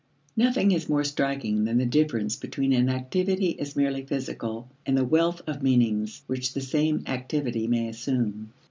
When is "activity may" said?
7.05-7.87